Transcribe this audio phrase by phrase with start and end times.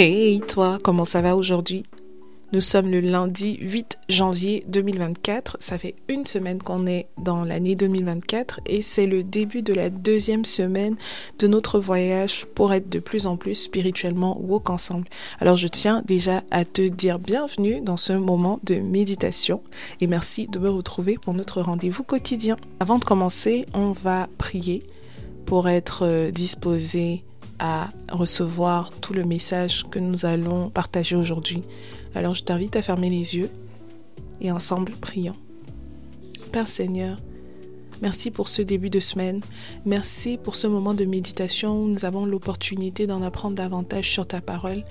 [0.00, 1.82] Hey toi, comment ça va aujourd'hui?
[2.52, 5.56] Nous sommes le lundi 8 janvier 2024.
[5.58, 9.90] Ça fait une semaine qu'on est dans l'année 2024 et c'est le début de la
[9.90, 10.94] deuxième semaine
[11.40, 15.08] de notre voyage pour être de plus en plus spirituellement woke ensemble.
[15.40, 19.64] Alors je tiens déjà à te dire bienvenue dans ce moment de méditation
[20.00, 22.54] et merci de me retrouver pour notre rendez-vous quotidien.
[22.78, 24.84] Avant de commencer, on va prier
[25.44, 27.24] pour être euh, disposé
[27.58, 31.62] à recevoir tout le message que nous allons partager aujourd'hui.
[32.14, 33.50] Alors je t'invite à fermer les yeux
[34.40, 35.36] et ensemble prions.
[36.52, 37.18] Père Seigneur,
[38.00, 39.40] Merci pour ce début de semaine.
[39.84, 44.40] Merci pour ce moment de méditation où nous avons l'opportunité d'en apprendre davantage sur ta
[44.40, 44.84] parole.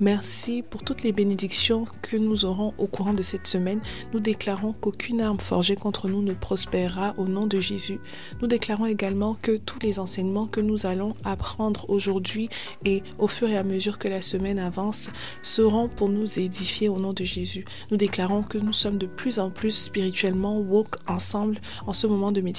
[0.00, 3.80] Merci pour toutes les bénédictions que nous aurons au courant de cette semaine.
[4.12, 7.98] Nous déclarons qu'aucune arme forgée contre nous ne prospérera au nom de Jésus.
[8.40, 12.48] Nous déclarons également que tous les enseignements que nous allons apprendre aujourd'hui
[12.84, 15.10] et au fur et à mesure que la semaine avance
[15.42, 17.64] seront pour nous édifier au nom de Jésus.
[17.90, 22.30] Nous déclarons que nous sommes de plus en plus spirituellement woke ensemble en ce moment
[22.30, 22.51] de méditation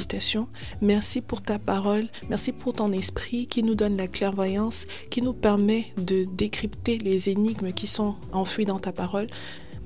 [0.81, 2.07] Merci pour ta parole.
[2.29, 7.29] Merci pour ton esprit qui nous donne la clairvoyance, qui nous permet de décrypter les
[7.29, 9.27] énigmes qui sont enfouies dans ta parole.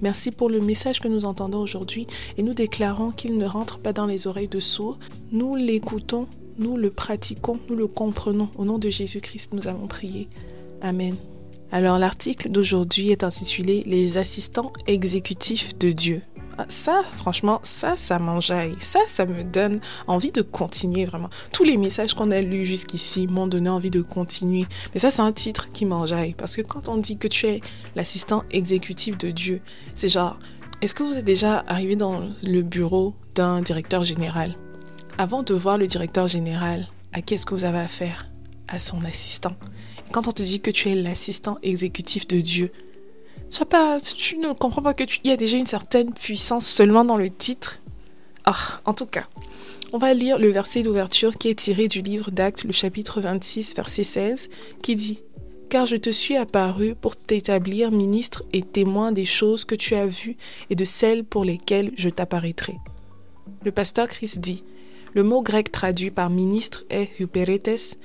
[0.01, 2.05] Merci pour le message que nous entendons aujourd'hui
[2.37, 4.99] et nous déclarons qu'il ne rentre pas dans les oreilles de sourds.
[5.31, 6.27] Nous l'écoutons,
[6.59, 8.49] nous le pratiquons, nous le comprenons.
[8.57, 10.27] Au nom de Jésus-Christ, nous avons prié.
[10.81, 11.15] Amen.
[11.71, 16.21] Alors l'article d'aujourd'hui est intitulé Les assistants exécutifs de Dieu.
[16.59, 18.75] Ah, ça, franchement, ça, ça m'enjaille.
[18.79, 21.29] Ça, ça me donne envie de continuer vraiment.
[21.53, 24.65] Tous les messages qu'on a lus jusqu'ici m'ont donné envie de continuer.
[24.93, 26.33] Mais ça, c'est un titre qui m'enjaille.
[26.33, 27.61] Parce que quand on dit que tu es
[27.95, 29.61] l'assistant exécutif de Dieu,
[29.93, 30.39] c'est genre,
[30.81, 34.55] est-ce que vous êtes déjà arrivé dans le bureau d'un directeur général?
[35.19, 38.29] Avant de voir le directeur général, à qui est-ce que vous avez affaire
[38.67, 39.53] À son assistant.
[40.11, 42.71] quand on te dit que tu es l'assistant exécutif de Dieu,
[43.49, 47.05] Sois pas, tu ne comprends pas que tu y a déjà une certaine puissance seulement
[47.05, 47.81] dans le titre.
[48.45, 49.27] Ah, en tout cas,
[49.93, 53.73] on va lire le verset d'ouverture qui est tiré du livre d'Actes, le chapitre 26,
[53.73, 54.49] verset 16,
[54.83, 55.21] qui dit
[55.69, 60.07] Car je te suis apparu pour t'établir ministre et témoin des choses que tu as
[60.07, 60.35] vues
[60.69, 62.75] et de celles pour lesquelles je t'apparaîtrai.
[63.63, 64.65] Le pasteur Christ dit
[65.13, 67.97] Le mot grec traduit par ministre est hyperetes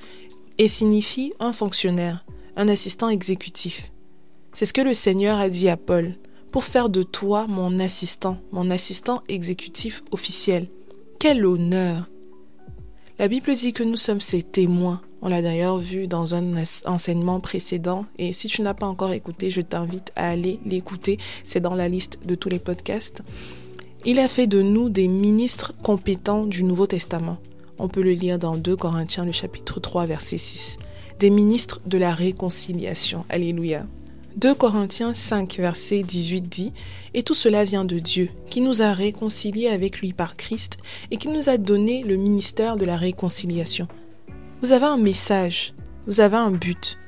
[0.59, 2.25] et signifie un fonctionnaire,
[2.57, 3.91] un assistant exécutif.
[4.53, 6.15] C'est ce que le Seigneur a dit à Paul,
[6.51, 10.69] pour faire de toi mon assistant, mon assistant exécutif officiel.
[11.19, 12.11] Quel honneur
[13.19, 15.01] La Bible dit que nous sommes ses témoins.
[15.23, 16.55] On l'a d'ailleurs vu dans un
[16.85, 21.17] enseignement précédent et si tu n'as pas encore écouté, je t'invite à aller l'écouter.
[21.47, 23.23] C'est dans la liste de tous les podcasts.
[24.05, 27.39] Il a fait de nous des ministres compétents du Nouveau Testament.
[27.79, 30.79] On peut le lire dans 2 Corinthiens le chapitre 3 verset 6.
[31.21, 33.25] Des ministres de la réconciliation.
[33.31, 33.87] Alléluia.
[34.37, 36.73] 2 Corinthiens 5, verset 18 dit
[37.13, 40.79] Et tout cela vient de Dieu, qui nous a réconciliés avec lui par Christ
[41.11, 43.89] et qui nous a donné le ministère de la réconciliation.
[44.63, 45.75] Vous avez un message,
[46.07, 46.99] vous avez un but.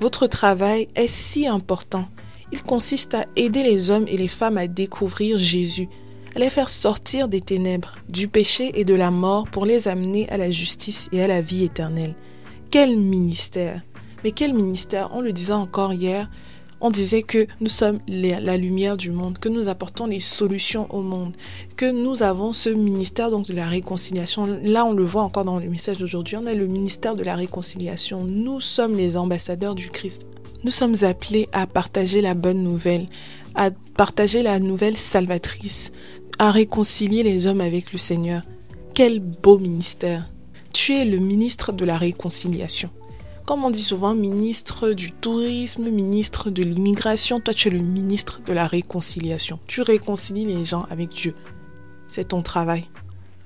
[0.00, 2.06] Votre travail est si important.
[2.50, 5.88] Il consiste à aider les hommes et les femmes à découvrir Jésus,
[6.34, 10.28] à les faire sortir des ténèbres, du péché et de la mort pour les amener
[10.28, 12.16] à la justice et à la vie éternelle.
[12.72, 13.82] Quel ministère
[14.24, 15.10] Mais quel ministère?
[15.12, 16.28] On le disait encore hier,
[16.80, 21.02] on disait que nous sommes la lumière du monde, que nous apportons les solutions au
[21.02, 21.36] monde,
[21.76, 24.46] que nous avons ce ministère donc de la réconciliation.
[24.62, 27.36] Là, on le voit encore dans le message d'aujourd'hui, on a le ministère de la
[27.36, 28.24] réconciliation.
[28.24, 30.26] Nous sommes les ambassadeurs du Christ.
[30.64, 33.06] Nous sommes appelés à partager la bonne nouvelle,
[33.54, 35.92] à partager la nouvelle salvatrice,
[36.38, 38.42] à réconcilier les hommes avec le Seigneur.
[38.94, 40.30] Quel beau ministère.
[40.72, 42.90] Tu es le ministre de la réconciliation.
[43.46, 48.40] Comme on dit souvent, ministre du tourisme, ministre de l'immigration, toi tu es le ministre
[48.42, 49.58] de la réconciliation.
[49.66, 51.34] Tu réconcilies les gens avec Dieu.
[52.08, 52.88] C'est ton travail.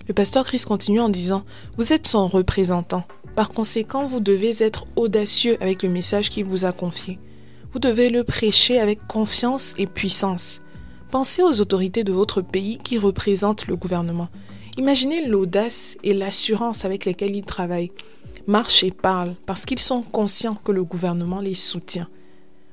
[0.06, 1.44] Le pasteur Christ continue en disant,
[1.76, 3.03] vous êtes son représentant.
[3.34, 7.19] Par conséquent, vous devez être audacieux avec le message qu'il vous a confié.
[7.73, 10.62] Vous devez le prêcher avec confiance et puissance.
[11.11, 14.28] Pensez aux autorités de votre pays qui représentent le gouvernement.
[14.76, 17.90] Imaginez l'audace et l'assurance avec lesquelles ils travaillent
[18.49, 22.09] marchent et parlent parce qu'ils sont conscients que le gouvernement les soutient.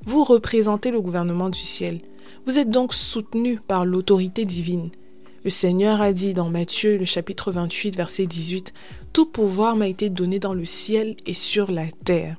[0.05, 1.99] Vous représentez le gouvernement du ciel.
[2.45, 4.89] Vous êtes donc soutenu par l'autorité divine.
[5.43, 8.73] Le Seigneur a dit dans Matthieu le chapitre 28 verset 18,
[9.13, 12.37] Tout pouvoir m'a été donné dans le ciel et sur la terre.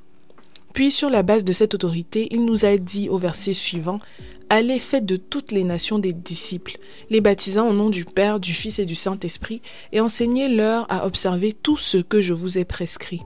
[0.73, 3.99] Puis sur la base de cette autorité, il nous a dit au verset suivant,
[4.49, 6.77] Allez, faites de toutes les nations des disciples,
[7.09, 9.61] les baptisant au nom du Père, du Fils et du Saint-Esprit,
[9.91, 13.21] et enseignez-leur à observer tout ce que je vous ai prescrit.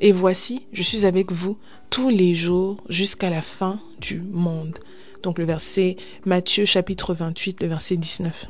[0.00, 1.56] Et voici, je suis avec vous
[1.88, 4.78] tous les jours jusqu'à la fin du monde.
[5.22, 5.96] Donc le verset
[6.26, 8.46] Matthieu chapitre 28, le verset 19.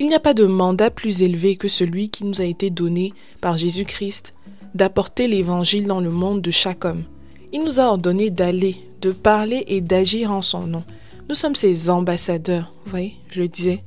[0.00, 3.14] Il n'y a pas de mandat plus élevé que celui qui nous a été donné
[3.40, 4.34] par Jésus-Christ
[4.74, 7.04] d'apporter l'évangile dans le monde de chaque homme.
[7.52, 10.84] Il nous a ordonné d'aller, de parler et d'agir en son nom.
[11.26, 13.82] Nous sommes ses ambassadeurs, vous voyez, je le disais,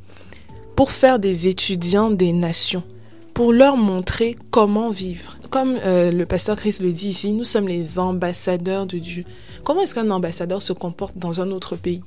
[0.75, 2.83] pour faire des étudiants des nations,
[3.35, 5.37] pour leur montrer comment vivre.
[5.51, 9.23] Comme euh, le pasteur Christ le dit ici, nous sommes les ambassadeurs de Dieu.
[9.63, 12.01] Comment est-ce qu'un ambassadeur se comporte dans un autre pays?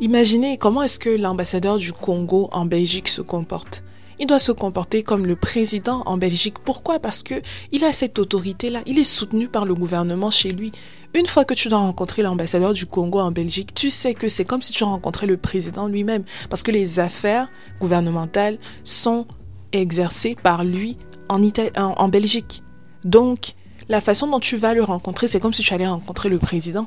[0.00, 3.82] Imaginez comment est-ce que l'ambassadeur du Congo en Belgique se comporte.
[4.20, 6.58] Il doit se comporter comme le président en Belgique.
[6.64, 7.00] Pourquoi?
[7.00, 7.42] Parce que
[7.72, 8.82] il a cette autorité-là.
[8.86, 10.70] Il est soutenu par le gouvernement chez lui.
[11.14, 14.44] Une fois que tu dois rencontrer l'ambassadeur du Congo en Belgique, tu sais que c'est
[14.44, 16.24] comme si tu rencontrais le président lui-même.
[16.50, 17.48] Parce que les affaires
[17.80, 19.26] gouvernementales sont
[19.72, 20.96] exercées par lui
[21.28, 22.62] en, Belgique.
[23.04, 23.54] Donc,
[23.88, 26.86] la façon dont tu vas le rencontrer, c'est comme si tu allais rencontrer le président.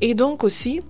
[0.00, 0.80] Et donc aussi,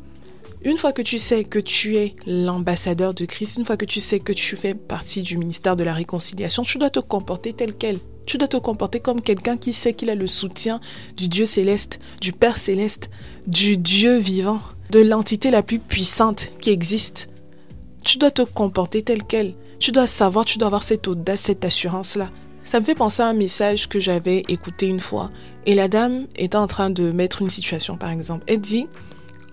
[0.62, 4.00] une fois que tu sais que tu es l'ambassadeur de Christ, une fois que tu
[4.00, 7.74] sais que tu fais partie du ministère de la réconciliation, tu dois te comporter tel
[7.74, 8.00] quel.
[8.28, 10.80] Tu dois te comporter comme quelqu'un qui sait qu'il a le soutien
[11.16, 13.08] du Dieu céleste, du Père céleste,
[13.46, 14.60] du Dieu vivant,
[14.90, 17.30] de l'entité la plus puissante qui existe.
[18.04, 19.54] Tu dois te comporter tel quel.
[19.78, 22.28] Tu dois savoir, tu dois avoir cette audace, cette assurance-là.
[22.64, 25.30] Ça me fait penser à un message que j'avais écouté une fois.
[25.64, 28.44] Et la dame était en train de mettre une situation, par exemple.
[28.46, 28.88] Elle dit,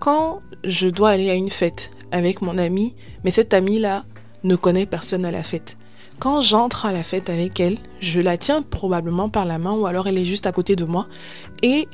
[0.00, 2.94] quand je dois aller à une fête avec mon ami,
[3.24, 4.04] mais cette amie-là
[4.44, 5.78] ne connaît personne à la fête.
[6.18, 9.86] Quand j'entre à la fête avec elle, je la tiens probablement par la main ou
[9.86, 11.08] alors elle est juste à côté de moi.
[11.62, 11.88] Et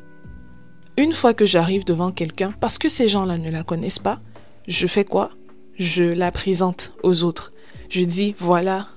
[0.96, 4.20] une fois que j'arrive devant quelqu'un, parce que ces gens-là ne la connaissent pas,
[4.69, 5.30] je fais quoi?
[5.78, 7.52] Je la présente aux autres.
[7.88, 8.88] Je dis, voilà,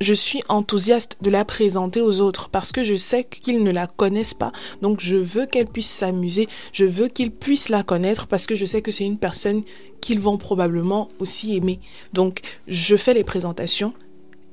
[0.00, 3.86] je suis enthousiaste de la présenter aux autres parce que je sais qu'ils ne la
[3.86, 4.52] connaissent pas.
[4.82, 8.64] Donc je veux qu'elle puisse s'amuser, je veux qu'ils puissent la connaître parce que je
[8.66, 9.62] sais que c'est une personne
[10.00, 11.80] qu'ils vont probablement aussi aimer.
[12.12, 13.94] Donc je fais les présentations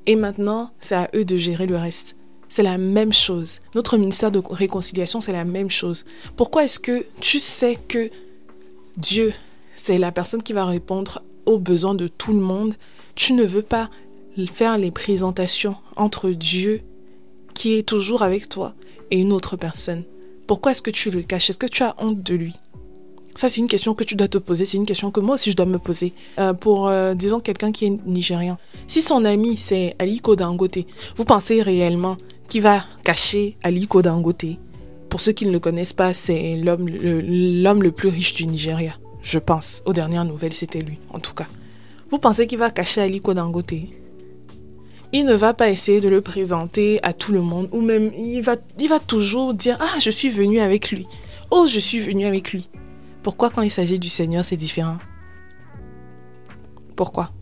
[0.06, 2.16] et maintenant c'est à eux de gérer le reste.
[2.48, 3.58] C'est la même chose.
[3.74, 6.04] Notre ministère de réconciliation, c'est la même chose.
[6.36, 8.08] Pourquoi est-ce que tu sais que
[8.96, 9.32] Dieu,
[9.74, 12.74] c'est la personne qui va répondre aux besoins de tout le monde?
[13.16, 13.90] Tu ne veux pas
[14.52, 16.82] faire les présentations entre Dieu,
[17.54, 18.74] qui est toujours avec toi,
[19.10, 20.04] et une autre personne.
[20.46, 21.50] Pourquoi est-ce que tu le caches?
[21.50, 22.54] Est-ce que tu as honte de lui?
[23.36, 24.64] Ça, c'est une question que tu dois te poser.
[24.64, 26.14] C'est une question que moi aussi je dois me poser.
[26.38, 28.56] Euh, pour, euh, disons, quelqu'un qui est nigérien.
[28.86, 30.78] Si son ami, c'est Aliko Dangote,
[31.16, 32.16] vous pensez réellement
[32.48, 34.46] qu'il va cacher Aliko Dangote
[35.10, 38.94] Pour ceux qui ne le connaissent pas, c'est l'homme le, plus riche du Nigeria.
[39.20, 39.82] Je pense.
[39.84, 41.46] Aux dernières nouvelles, c'était lui, en tout cas.
[42.10, 43.74] Vous pensez qu'il va cacher Aliko Dangote
[45.12, 48.42] il ne va pas essayer de le présenter à tout le monde ou même il
[48.42, 51.06] va toujours dire Ah, je suis venu avec lui.
[51.52, 52.68] Oh, je suis venu avec lui.
[53.26, 54.98] Pourquoi quand il s'agit du Seigneur, c'est différent?
[56.94, 57.32] Pourquoi?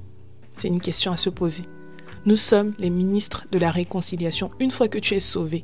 [0.57, 1.65] C'est une question à se poser.
[2.25, 4.51] Nous sommes les ministres de la réconciliation.
[4.61, 5.63] Une fois que tu es sauvé,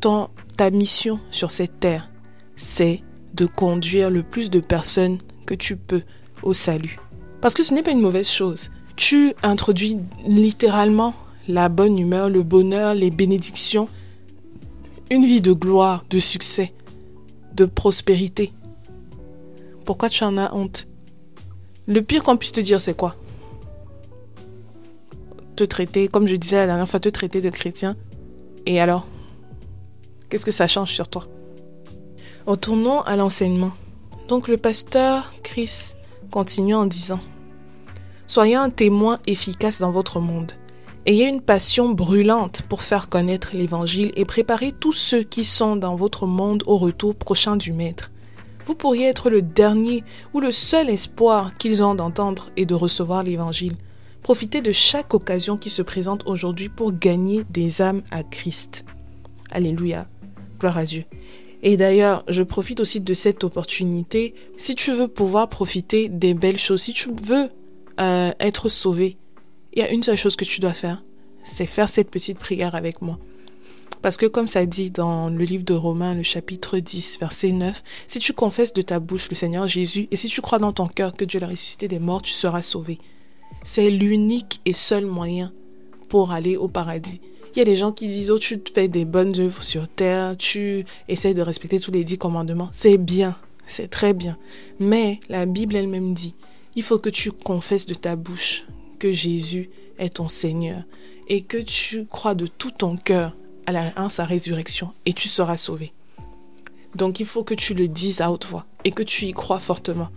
[0.00, 0.28] ton,
[0.58, 2.10] ta mission sur cette terre,
[2.56, 3.02] c'est
[3.32, 5.16] de conduire le plus de personnes
[5.46, 6.02] que tu peux
[6.42, 6.98] au salut.
[7.40, 8.70] Parce que ce n'est pas une mauvaise chose.
[8.96, 9.96] Tu introduis
[10.26, 11.14] littéralement
[11.48, 13.88] la bonne humeur, le bonheur, les bénédictions,
[15.10, 16.74] une vie de gloire, de succès,
[17.54, 18.52] de prospérité.
[19.84, 20.86] Pourquoi tu en as honte?
[21.86, 23.16] Le pire qu'on puisse te dire, c'est quoi?
[25.56, 27.96] Te traiter, comme je disais la dernière fois, te traiter de chrétien.
[28.66, 29.06] Et alors?
[30.28, 31.24] Qu'est-ce que ça change sur toi?
[32.46, 33.72] Retournons à l'enseignement.
[34.28, 35.92] Donc le pasteur Chris
[36.30, 37.20] continue en disant
[38.26, 40.52] Soyez un témoin efficace dans votre monde.
[41.06, 45.94] Ayez une passion brûlante pour faire connaître l'Évangile et préparez tous ceux qui sont dans
[45.94, 48.10] votre monde au retour prochain du Maître.
[48.66, 53.22] Vous pourriez être le dernier ou le seul espoir qu'ils ont d'entendre et de recevoir
[53.22, 53.74] l'Évangile.
[54.22, 58.86] Profitez de chaque occasion qui se présente aujourd'hui pour gagner des âmes à Christ.
[59.50, 60.08] Alléluia.
[60.58, 61.04] Gloire à Dieu.
[61.62, 64.34] Et d'ailleurs, je profite aussi de cette opportunité.
[64.56, 67.50] Si tu veux pouvoir profiter des belles choses, si tu veux
[68.00, 69.18] euh, être sauvé,
[69.72, 71.04] il y a une seule chose que tu dois faire,
[71.42, 73.18] c'est faire cette petite prière avec moi.
[74.04, 77.82] Parce que comme ça dit dans le livre de Romains, le chapitre 10, verset 9,
[78.06, 80.86] si tu confesses de ta bouche le Seigneur Jésus et si tu crois dans ton
[80.86, 82.98] cœur que Dieu l'a ressuscité des morts, tu seras sauvé.
[83.62, 85.54] C'est l'unique et seul moyen
[86.10, 87.22] pour aller au paradis.
[87.54, 90.36] Il y a des gens qui disent, oh, tu fais des bonnes œuvres sur terre,
[90.36, 92.68] tu essaies de respecter tous les dix commandements.
[92.72, 93.34] C'est bien,
[93.64, 94.36] c'est très bien.
[94.80, 96.34] Mais la Bible elle-même dit,
[96.76, 98.66] il faut que tu confesses de ta bouche
[98.98, 100.82] que Jésus est ton Seigneur
[101.28, 103.34] et que tu crois de tout ton cœur
[103.66, 105.92] à, la, sa résurrection et tu seras sauvé.
[106.94, 109.58] Donc il faut que tu le dises à haute voix et que tu y crois
[109.58, 110.08] fortement.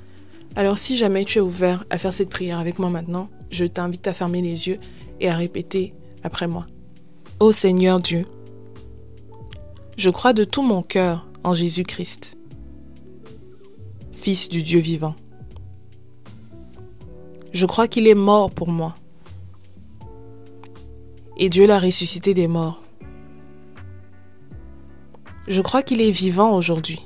[0.55, 4.07] Alors si jamais tu es ouvert à faire cette prière avec moi maintenant, je t'invite
[4.07, 4.79] à fermer les yeux
[5.19, 6.67] et à répéter après moi.
[7.39, 8.25] Ô Seigneur Dieu,
[9.97, 12.37] je crois de tout mon cœur en Jésus-Christ,
[14.11, 15.15] Fils du Dieu vivant.
[17.51, 18.93] Je crois qu'il est mort pour moi.
[21.37, 22.81] Et Dieu l'a ressuscité des morts.
[25.47, 27.01] Je crois qu'il est vivant aujourd'hui.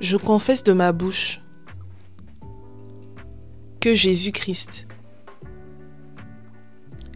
[0.00, 1.40] Je confesse de ma bouche
[3.80, 4.86] que Jésus-Christ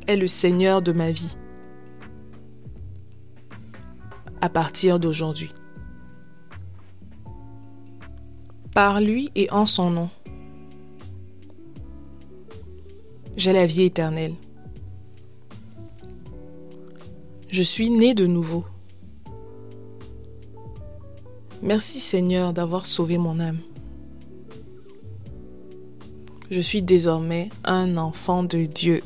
[0.07, 1.37] est le Seigneur de ma vie
[4.41, 5.52] à partir d'aujourd'hui.
[8.75, 10.11] Par lui et en son nom,
[13.37, 14.35] j'ai la vie éternelle.
[17.52, 18.64] Je suis né de nouveau.
[21.61, 23.59] Merci Seigneur d'avoir sauvé mon âme.
[26.50, 29.02] Je suis désormais un enfant de Dieu.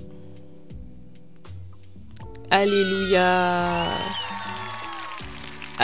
[2.49, 3.89] Alléluia.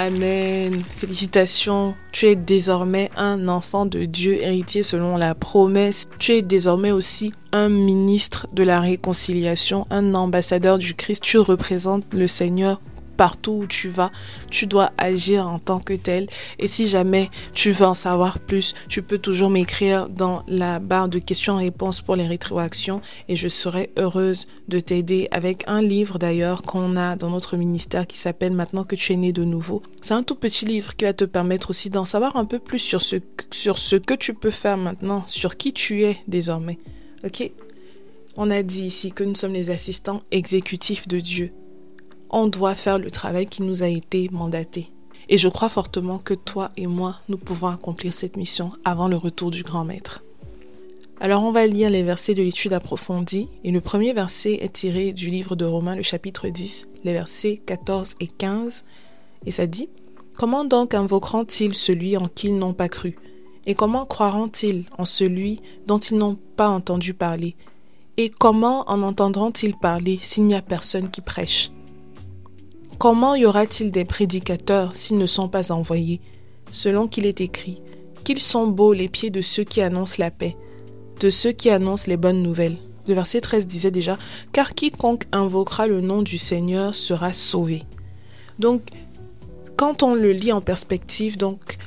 [0.07, 0.83] Amen.
[0.97, 1.95] Félicitations.
[2.11, 6.09] Tu es désormais un enfant de Dieu, héritier selon la promesse.
[6.19, 11.23] Tu es désormais aussi un ministre de la réconciliation, un ambassadeur du Christ.
[11.23, 12.81] Tu représentes le Seigneur
[13.16, 14.11] partout où tu vas,
[14.50, 16.28] tu dois agir en tant que tel.
[16.59, 21.09] Et si jamais tu veux en savoir plus, tu peux toujours m'écrire dans la barre
[21.09, 26.62] de questions-réponses pour les rétroactions et je serai heureuse de t'aider avec un livre d'ailleurs
[26.62, 29.83] qu'on a dans notre ministère qui s'appelle Maintenant que tu es né de nouveau.
[30.00, 32.78] C'est un tout petit livre qui va te permettre aussi d'en savoir un peu plus
[32.78, 33.16] sur ce,
[33.50, 36.78] sur ce que tu peux faire maintenant, sur qui tu es désormais.
[37.25, 37.50] Ok?
[38.37, 41.52] On a dit ici que nous sommes les assistants exécutifs de Dieu
[42.33, 44.89] on doit faire le travail qui nous a été mandaté.
[45.29, 49.17] Et je crois fortement que toi et moi, nous pouvons accomplir cette mission avant le
[49.17, 50.23] retour du grand maître.
[51.21, 53.49] Alors on va lire les versets de l'étude approfondie.
[53.62, 57.62] Et le premier verset est tiré du livre de Romains le chapitre 10, les versets
[57.65, 58.83] 14 et 15
[59.47, 59.89] et ça dit
[60.37, 63.17] Comment donc invoqueront-ils celui en qui ils n'ont pas cru?
[63.67, 67.55] Et comment croiront-ils en celui dont ils n'ont pas entendu parler?
[68.17, 71.71] Et comment en entendront-ils parler s'il n'y a personne qui prêche
[72.99, 76.21] Comment y aura-t-il des prédicateurs s'ils ne sont pas envoyés?
[76.71, 77.83] Selon qu'il est écrit,
[78.25, 80.57] qu'ils sont beaux les pieds de ceux qui annoncent la paix,
[81.21, 82.79] de ceux qui annoncent les bonnes nouvelles.
[83.09, 84.17] Le verset 13 disait déjà,
[84.53, 87.83] car quiconque invoquera le nom du Seigneur sera sauvé.
[88.59, 88.83] Donc,
[89.77, 91.79] quand on le lit en perspective, donc,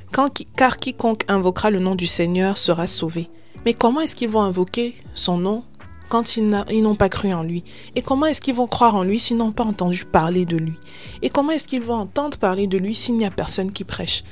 [0.57, 3.29] car quiconque invoquera le nom du Seigneur sera sauvé.
[3.65, 5.63] Mais comment est-ce qu'ils vont invoquer son nom
[6.09, 7.63] quand ils n'ont pas cru en lui.
[7.95, 10.77] Et comment est-ce qu'ils vont croire en lui s'ils n'ont pas entendu parler de lui?
[11.21, 14.23] Et comment est-ce qu'ils vont entendre parler de lui s'il n'y a personne qui prêche?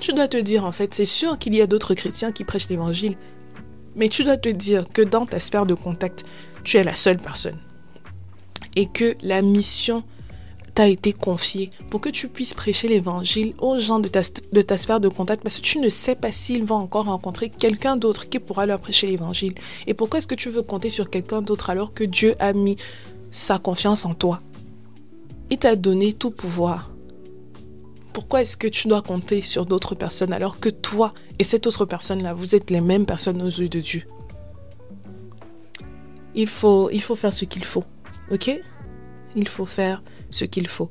[0.00, 2.68] Tu dois te dire, en fait, c'est sûr qu'il y a d'autres chrétiens qui prêchent
[2.68, 3.16] l'évangile,
[3.96, 6.24] mais tu dois te dire que dans ta sphère de contact,
[6.64, 7.58] tu es la seule personne.
[8.76, 10.04] Et que la mission
[10.80, 15.08] t'a été confié pour que tu puisses prêcher l'évangile aux gens de ta, sphère de
[15.08, 18.64] contact parce que tu ne sais pas s'ils vont encore rencontrer quelqu'un d'autre qui pourra
[18.64, 19.52] leur prêcher l'évangile.
[19.86, 22.76] Et pourquoi est-ce que tu veux compter sur quelqu'un d'autre alors que Dieu a mis
[23.30, 24.40] sa confiance en toi?
[25.50, 26.90] Il t'a donné tout pouvoir.
[28.14, 31.84] Pourquoi est-ce que tu dois compter sur d'autres personnes alors que toi et cette autre
[31.84, 34.04] personne-là, vous êtes les mêmes personnes aux yeux de Dieu?
[36.34, 37.84] Il faut, il faut faire ce qu'il faut.
[38.30, 38.50] Ok?
[39.36, 40.90] Il faut faire ce qu'il faut.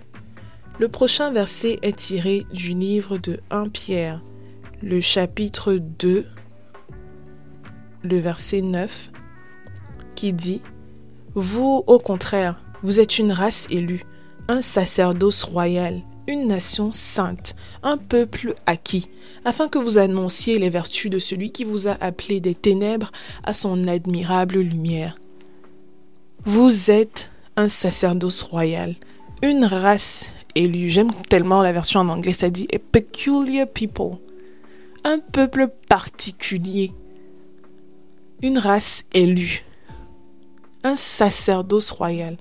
[0.79, 4.23] Le prochain verset est tiré du livre de 1 Pierre,
[4.81, 6.25] le chapitre 2,
[8.03, 9.11] le verset 9,
[10.15, 10.61] qui dit
[11.33, 14.03] Vous, au contraire, vous êtes une race élue,
[14.47, 19.09] un sacerdoce royal, une nation sainte, un peuple acquis,
[19.45, 23.11] afin que vous annonciez les vertus de celui qui vous a appelé des ténèbres
[23.43, 25.17] à son admirable lumière.
[26.45, 28.95] Vous êtes un sacerdoce royal,
[29.41, 30.89] une race élue.
[30.89, 34.17] J'aime tellement la version en anglais, ça dit a peculiar people.
[35.03, 36.91] Un peuple particulier.
[38.41, 39.63] Une race élue.
[40.83, 42.37] Un sacerdoce royal.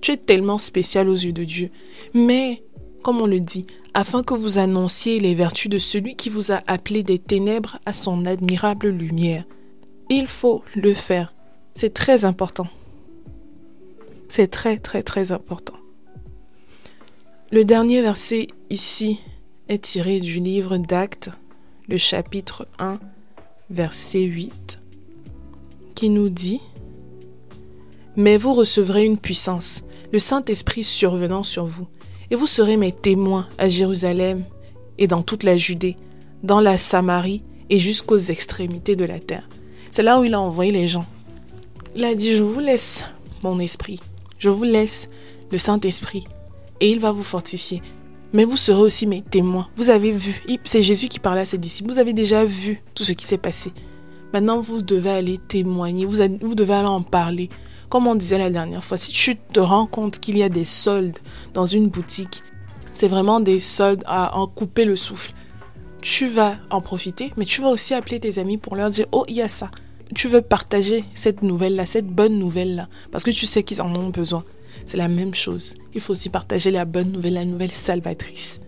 [0.00, 1.70] Tu es tellement spécial aux yeux de Dieu.
[2.14, 2.62] Mais,
[3.02, 6.62] comme on le dit, afin que vous annonciez les vertus de celui qui vous a
[6.66, 9.44] appelé des ténèbres à son admirable lumière.
[10.08, 11.34] Il faut le faire.
[11.74, 12.66] C'est très important.
[14.28, 15.79] C'est très très très important.
[17.52, 19.18] Le dernier verset ici
[19.68, 21.30] est tiré du livre d'Actes,
[21.88, 23.00] le chapitre 1,
[23.70, 24.78] verset 8,
[25.96, 26.60] qui nous dit
[28.14, 31.88] Mais vous recevrez une puissance, le Saint-Esprit survenant sur vous,
[32.30, 34.44] Et vous serez mes témoins à Jérusalem
[34.98, 35.96] et dans toute la Judée,
[36.44, 39.48] dans la Samarie et jusqu'aux extrémités de la terre.
[39.90, 41.06] C'est là où il a envoyé les gens.
[41.96, 43.06] Il a dit, je vous laisse
[43.42, 43.98] mon esprit,
[44.38, 45.08] je vous laisse
[45.50, 46.28] le Saint-Esprit,
[46.80, 47.82] et il va vous fortifier.
[48.32, 49.68] Mais vous serez aussi mes témoins.
[49.76, 53.04] Vous avez vu, c'est Jésus qui parlait à ses disciples, vous avez déjà vu tout
[53.04, 53.72] ce qui s'est passé.
[54.32, 57.48] Maintenant, vous devez aller témoigner, vous, vous devez aller en parler.
[57.88, 60.64] Comme on disait la dernière fois, si tu te rends compte qu'il y a des
[60.64, 61.18] soldes
[61.52, 62.44] dans une boutique,
[62.94, 65.32] c'est vraiment des soldes à en couper le souffle.
[66.00, 69.24] Tu vas en profiter, mais tu vas aussi appeler tes amis pour leur dire, oh,
[69.26, 69.72] il y a ça.
[70.14, 74.10] Tu veux partager cette nouvelle-là, cette bonne nouvelle-là, parce que tu sais qu'ils en ont
[74.10, 74.44] besoin.
[74.86, 75.74] C'est la même chose.
[75.94, 78.60] Il faut aussi partager la bonne nouvelle, la nouvelle salvatrice.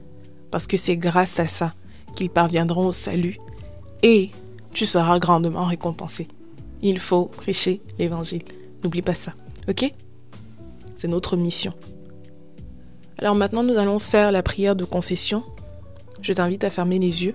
[0.51, 1.75] Parce que c'est grâce à ça
[2.15, 3.39] qu'ils parviendront au salut.
[4.03, 4.31] Et
[4.73, 6.29] tu seras grandement récompensé.
[6.83, 8.43] Il faut prêcher l'évangile.
[8.83, 9.35] N'oublie pas ça.
[9.69, 9.93] Ok?
[10.95, 11.73] C'est notre mission.
[13.19, 15.45] Alors maintenant, nous allons faire la prière de confession.
[16.21, 17.35] Je t'invite à fermer les yeux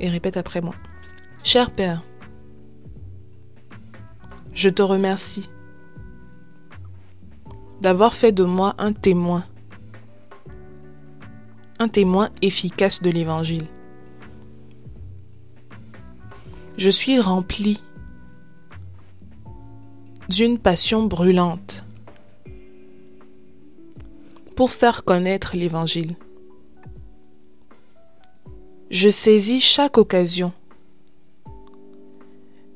[0.00, 0.74] et répète après moi.
[1.42, 2.02] Cher Père,
[4.52, 5.48] je te remercie
[7.80, 9.44] d'avoir fait de moi un témoin,
[11.78, 13.66] un témoin efficace de l'Évangile.
[16.76, 17.82] Je suis rempli
[20.28, 21.84] d'une passion brûlante
[24.56, 26.16] pour faire connaître l'Évangile.
[28.90, 30.52] Je saisis chaque occasion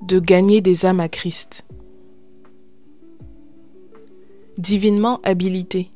[0.03, 1.65] de gagner des âmes à Christ
[4.59, 5.91] divinement habilité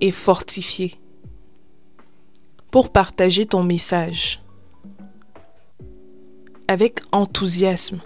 [0.00, 0.94] et fortifié
[2.70, 4.42] pour partager ton message
[6.68, 8.00] avec enthousiasme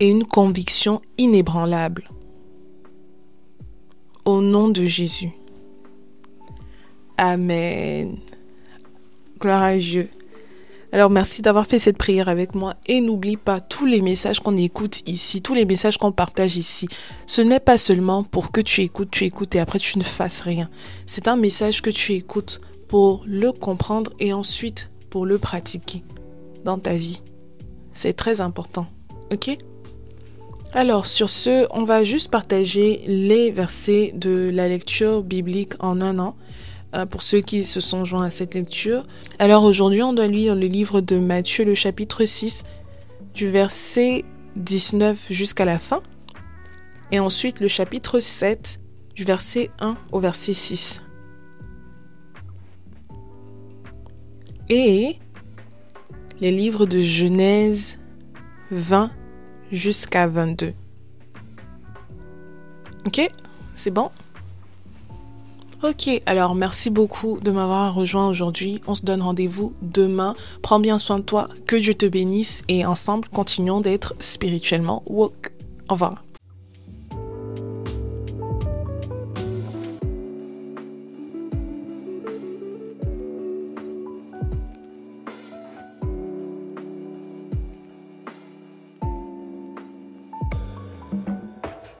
[0.00, 2.08] et une conviction inébranlable.
[4.24, 5.30] Au nom de Jésus.
[7.16, 8.18] Amen.
[9.40, 10.10] Gloire à Dieu.
[10.90, 14.56] Alors merci d'avoir fait cette prière avec moi et n'oublie pas tous les messages qu'on
[14.56, 16.88] écoute ici, tous les messages qu'on partage ici.
[17.26, 20.40] Ce n'est pas seulement pour que tu écoutes, tu écoutes et après tu ne fasses
[20.40, 20.70] rien.
[21.04, 26.02] C'est un message que tu écoutes pour le comprendre et ensuite pour le pratiquer
[26.64, 27.22] dans ta vie.
[27.92, 28.86] C'est très important.
[29.30, 29.58] OK?
[30.72, 36.18] Alors sur ce, on va juste partager les versets de la lecture biblique en un
[36.18, 36.34] an.
[36.94, 39.02] Euh, pour ceux qui se sont joints à cette lecture.
[39.38, 42.64] Alors aujourd'hui, on doit lire le livre de Matthieu, le chapitre 6,
[43.34, 44.24] du verset
[44.56, 46.02] 19 jusqu'à la fin.
[47.12, 48.78] Et ensuite le chapitre 7,
[49.14, 51.02] du verset 1 au verset 6.
[54.70, 55.18] Et
[56.40, 57.98] les livres de Genèse
[58.70, 59.10] 20
[59.72, 60.72] jusqu'à 22.
[63.06, 63.30] Ok
[63.74, 64.10] C'est bon?
[65.80, 68.80] Ok, alors merci beaucoup de m'avoir rejoint aujourd'hui.
[68.88, 70.34] On se donne rendez-vous demain.
[70.60, 75.52] Prends bien soin de toi, que Dieu te bénisse et ensemble continuons d'être spirituellement woke.
[75.88, 76.24] Au revoir.